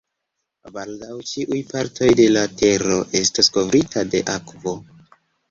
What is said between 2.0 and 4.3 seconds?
de la tero estos kovrita de